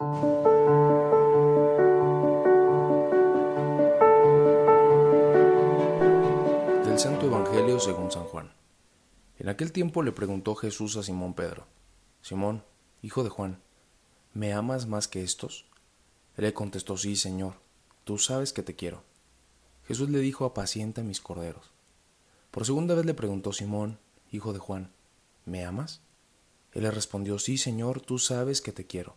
Del 0.00 0.06
Santo 7.00 7.26
Evangelio 7.26 7.80
según 7.80 8.12
San 8.12 8.22
Juan. 8.22 8.52
En 9.40 9.48
aquel 9.48 9.72
tiempo 9.72 10.04
le 10.04 10.12
preguntó 10.12 10.54
Jesús 10.54 10.96
a 10.96 11.02
Simón 11.02 11.34
Pedro, 11.34 11.66
Simón, 12.22 12.62
hijo 13.02 13.24
de 13.24 13.30
Juan, 13.30 13.60
¿me 14.34 14.52
amas 14.52 14.86
más 14.86 15.08
que 15.08 15.24
estos? 15.24 15.66
Él 16.36 16.44
le 16.44 16.54
contestó, 16.54 16.96
sí, 16.96 17.16
Señor, 17.16 17.54
tú 18.04 18.18
sabes 18.18 18.52
que 18.52 18.62
te 18.62 18.76
quiero. 18.76 19.02
Jesús 19.88 20.10
le 20.10 20.20
dijo, 20.20 20.44
apacienta 20.44 21.02
mis 21.02 21.20
corderos. 21.20 21.72
Por 22.52 22.64
segunda 22.64 22.94
vez 22.94 23.04
le 23.04 23.14
preguntó 23.14 23.52
Simón, 23.52 23.98
hijo 24.30 24.52
de 24.52 24.60
Juan, 24.60 24.92
¿me 25.44 25.64
amas? 25.64 26.02
Él 26.70 26.84
le 26.84 26.92
respondió, 26.92 27.40
sí, 27.40 27.58
Señor, 27.58 28.00
tú 28.00 28.20
sabes 28.20 28.60
que 28.60 28.70
te 28.70 28.86
quiero. 28.86 29.16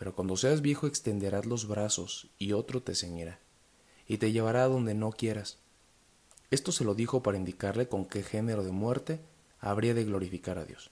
Pero 0.00 0.14
cuando 0.14 0.38
seas 0.38 0.62
viejo 0.62 0.86
extenderás 0.86 1.44
los 1.44 1.68
brazos 1.68 2.30
y 2.38 2.52
otro 2.54 2.82
te 2.82 2.94
ceñirá, 2.94 3.38
y 4.08 4.16
te 4.16 4.32
llevará 4.32 4.66
donde 4.66 4.94
no 4.94 5.12
quieras. 5.12 5.58
Esto 6.50 6.72
se 6.72 6.84
lo 6.84 6.94
dijo 6.94 7.22
para 7.22 7.36
indicarle 7.36 7.86
con 7.86 8.06
qué 8.06 8.22
género 8.22 8.64
de 8.64 8.72
muerte 8.72 9.20
habría 9.58 9.92
de 9.92 10.04
glorificar 10.04 10.56
a 10.56 10.64
Dios. 10.64 10.90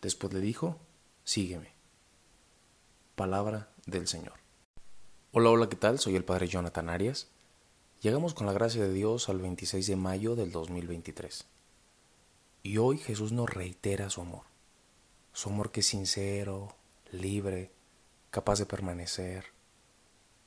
Después 0.00 0.32
le 0.32 0.40
dijo, 0.40 0.78
sígueme. 1.24 1.74
Palabra 3.16 3.68
del 3.84 4.08
Señor. 4.08 4.40
Hola, 5.32 5.50
hola, 5.50 5.68
¿qué 5.68 5.76
tal? 5.76 5.98
Soy 5.98 6.16
el 6.16 6.24
Padre 6.24 6.48
Jonathan 6.48 6.88
Arias. 6.88 7.28
Llegamos 8.00 8.32
con 8.32 8.46
la 8.46 8.54
gracia 8.54 8.82
de 8.82 8.94
Dios 8.94 9.28
al 9.28 9.42
26 9.42 9.86
de 9.86 9.96
mayo 9.96 10.36
del 10.36 10.52
2023. 10.52 11.44
Y 12.62 12.78
hoy 12.78 12.96
Jesús 12.96 13.30
nos 13.30 13.50
reitera 13.50 14.08
su 14.08 14.22
amor. 14.22 14.44
Su 15.34 15.50
amor 15.50 15.70
que 15.70 15.80
es 15.80 15.86
sincero, 15.86 16.74
libre, 17.12 17.72
capaz 18.30 18.58
de 18.58 18.66
permanecer, 18.66 19.46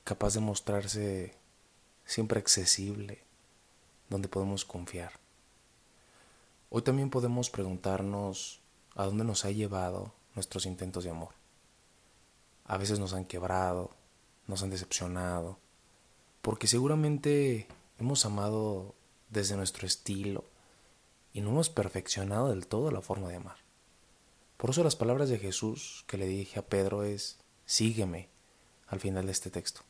capaz 0.04 0.34
de 0.34 0.40
mostrarse 0.40 1.34
siempre 2.04 2.38
accesible, 2.38 3.22
donde 4.08 4.28
podemos 4.28 4.64
confiar. 4.64 5.12
Hoy 6.70 6.82
también 6.82 7.10
podemos 7.10 7.50
preguntarnos 7.50 8.60
a 8.94 9.04
dónde 9.04 9.24
nos 9.24 9.44
ha 9.44 9.50
llevado 9.50 10.12
nuestros 10.34 10.66
intentos 10.66 11.04
de 11.04 11.10
amor. 11.10 11.34
A 12.64 12.78
veces 12.78 12.98
nos 12.98 13.12
han 13.12 13.24
quebrado, 13.24 13.90
nos 14.46 14.62
han 14.62 14.70
decepcionado, 14.70 15.58
porque 16.40 16.66
seguramente 16.66 17.66
hemos 17.98 18.24
amado 18.24 18.94
desde 19.30 19.56
nuestro 19.56 19.86
estilo 19.86 20.44
y 21.32 21.40
no 21.40 21.50
hemos 21.50 21.70
perfeccionado 21.70 22.48
del 22.48 22.66
todo 22.66 22.90
la 22.90 23.00
forma 23.00 23.28
de 23.28 23.36
amar. 23.36 23.56
Por 24.56 24.70
eso 24.70 24.84
las 24.84 24.96
palabras 24.96 25.28
de 25.28 25.38
Jesús 25.38 26.04
que 26.06 26.18
le 26.18 26.26
dije 26.26 26.58
a 26.58 26.66
Pedro 26.66 27.02
es, 27.02 27.41
sígueme 27.72 28.28
al 28.86 29.00
final 29.00 29.24
de 29.24 29.32
este 29.32 29.50
texto. 29.50 29.80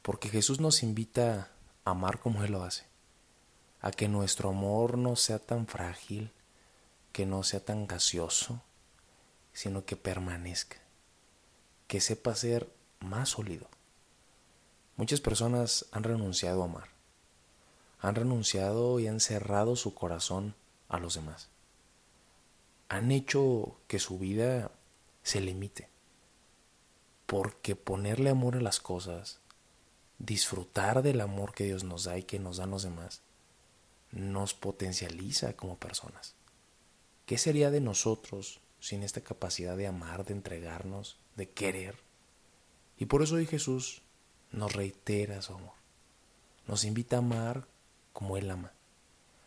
Porque 0.00 0.30
Jesús 0.30 0.58
nos 0.58 0.82
invita 0.82 1.50
a 1.84 1.90
amar 1.90 2.18
como 2.18 2.42
Él 2.44 2.52
lo 2.52 2.62
hace. 2.62 2.84
A 3.82 3.90
que 3.90 4.08
nuestro 4.08 4.48
amor 4.48 4.96
no 4.96 5.14
sea 5.14 5.38
tan 5.38 5.66
frágil, 5.66 6.32
que 7.12 7.26
no 7.26 7.42
sea 7.42 7.62
tan 7.62 7.86
gaseoso, 7.86 8.62
sino 9.52 9.84
que 9.84 9.96
permanezca. 9.96 10.78
Que 11.88 12.00
sepa 12.00 12.34
ser 12.34 12.72
más 13.00 13.28
sólido. 13.30 13.68
Muchas 14.96 15.20
personas 15.20 15.84
han 15.92 16.04
renunciado 16.04 16.62
a 16.62 16.64
amar. 16.64 16.88
Han 18.00 18.14
renunciado 18.14 18.98
y 18.98 19.08
han 19.08 19.20
cerrado 19.20 19.76
su 19.76 19.92
corazón 19.92 20.54
a 20.88 20.98
los 20.98 21.16
demás. 21.16 21.50
Han 22.88 23.12
hecho 23.12 23.76
que 23.88 23.98
su 23.98 24.18
vida 24.18 24.70
se 25.22 25.42
limite 25.42 25.93
porque 27.34 27.74
ponerle 27.74 28.30
amor 28.30 28.54
a 28.54 28.60
las 28.60 28.78
cosas, 28.78 29.40
disfrutar 30.20 31.02
del 31.02 31.20
amor 31.20 31.52
que 31.52 31.64
Dios 31.64 31.82
nos 31.82 32.04
da 32.04 32.16
y 32.16 32.22
que 32.22 32.38
nos 32.38 32.58
dan 32.58 32.70
los 32.70 32.84
demás, 32.84 33.22
nos 34.12 34.54
potencializa 34.54 35.54
como 35.54 35.76
personas. 35.76 36.36
¿Qué 37.26 37.36
sería 37.36 37.72
de 37.72 37.80
nosotros 37.80 38.60
sin 38.78 39.02
esta 39.02 39.20
capacidad 39.20 39.76
de 39.76 39.88
amar, 39.88 40.24
de 40.24 40.32
entregarnos, 40.32 41.16
de 41.34 41.50
querer? 41.50 41.96
Y 42.98 43.06
por 43.06 43.20
eso 43.20 43.34
hoy 43.34 43.46
Jesús 43.46 44.02
nos 44.52 44.72
reitera 44.72 45.42
su 45.42 45.54
amor. 45.54 45.74
Nos 46.68 46.84
invita 46.84 47.16
a 47.16 47.18
amar 47.18 47.66
como 48.12 48.36
Él 48.36 48.48
ama. 48.48 48.70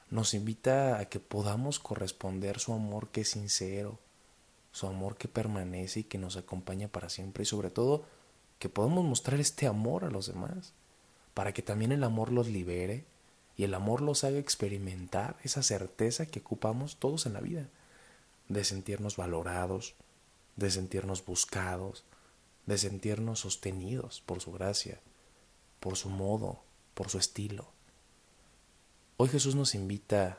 Nos 0.09 0.33
invita 0.33 0.99
a 0.99 1.05
que 1.05 1.21
podamos 1.21 1.79
corresponder 1.79 2.59
su 2.59 2.73
amor 2.73 3.11
que 3.11 3.21
es 3.21 3.29
sincero, 3.29 3.97
su 4.77 4.87
amor 4.87 5.17
que 5.17 5.27
permanece 5.27 6.01
y 6.01 6.03
que 6.03 6.19
nos 6.19 6.37
acompaña 6.37 6.87
para 6.87 7.09
siempre 7.09 7.43
y 7.43 7.45
sobre 7.47 7.71
todo 7.71 8.05
que 8.59 8.69
podamos 8.69 9.03
mostrar 9.03 9.39
este 9.39 9.65
amor 9.65 10.05
a 10.05 10.11
los 10.11 10.27
demás, 10.27 10.73
para 11.33 11.51
que 11.51 11.63
también 11.63 11.91
el 11.91 12.03
amor 12.03 12.31
los 12.31 12.47
libere 12.47 13.05
y 13.55 13.63
el 13.63 13.73
amor 13.73 14.01
los 14.01 14.23
haga 14.23 14.37
experimentar 14.37 15.35
esa 15.43 15.63
certeza 15.63 16.27
que 16.27 16.39
ocupamos 16.39 16.97
todos 16.97 17.25
en 17.25 17.33
la 17.33 17.41
vida, 17.41 17.69
de 18.49 18.63
sentirnos 18.63 19.17
valorados, 19.17 19.95
de 20.55 20.69
sentirnos 20.69 21.25
buscados, 21.25 22.03
de 22.67 22.77
sentirnos 22.77 23.39
sostenidos 23.39 24.21
por 24.25 24.41
su 24.41 24.51
gracia, 24.51 24.99
por 25.79 25.95
su 25.95 26.09
modo, 26.09 26.61
por 26.93 27.09
su 27.09 27.17
estilo. 27.17 27.67
Hoy 29.17 29.29
Jesús 29.29 29.55
nos 29.55 29.73
invita 29.73 30.37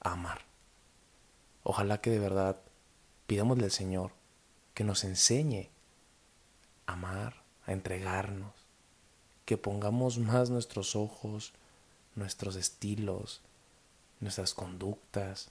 a 0.00 0.12
amar. 0.12 0.42
Ojalá 1.64 2.00
que 2.00 2.10
de 2.10 2.20
verdad 2.20 2.60
Pidámosle 3.26 3.64
al 3.64 3.70
Señor 3.70 4.12
que 4.74 4.84
nos 4.84 5.04
enseñe 5.04 5.70
a 6.86 6.94
amar, 6.94 7.42
a 7.66 7.72
entregarnos, 7.72 8.52
que 9.44 9.56
pongamos 9.56 10.18
más 10.18 10.50
nuestros 10.50 10.96
ojos, 10.96 11.52
nuestros 12.14 12.56
estilos, 12.56 13.40
nuestras 14.20 14.54
conductas, 14.54 15.50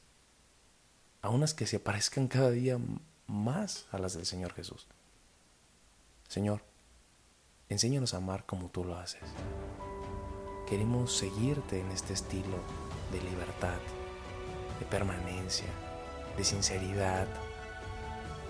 a 1.21 1.29
unas 1.29 1.53
que 1.53 1.67
se 1.67 1.79
parezcan 1.79 2.27
cada 2.27 2.51
día 2.51 2.79
más 3.27 3.85
a 3.91 3.99
las 3.99 4.13
del 4.13 4.25
Señor 4.25 4.53
Jesús. 4.53 4.87
Señor, 6.27 6.61
enséñanos 7.69 8.13
a 8.13 8.17
amar 8.17 8.45
como 8.45 8.69
tú 8.69 8.83
lo 8.83 8.97
haces. 8.97 9.21
Queremos 10.67 11.15
seguirte 11.15 11.79
en 11.79 11.91
este 11.91 12.13
estilo 12.13 12.57
de 13.11 13.21
libertad, 13.21 13.79
de 14.79 14.85
permanencia, 14.85 15.67
de 16.37 16.43
sinceridad, 16.43 17.27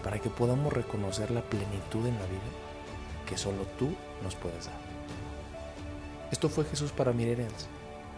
para 0.03 0.19
que 0.19 0.29
podamos 0.29 0.73
reconocer 0.73 1.31
la 1.31 1.41
plenitud 1.41 2.05
en 2.07 2.15
la 2.15 2.25
vida 2.25 2.51
que 3.27 3.37
solo 3.37 3.63
tú 3.79 3.95
nos 4.23 4.35
puedes 4.35 4.65
dar. 4.65 4.75
Esto 6.31 6.49
fue 6.49 6.65
Jesús 6.65 6.91
para 6.91 7.13
Mirerens. 7.13 7.67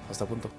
Hasta 0.10 0.26
pronto. 0.26 0.50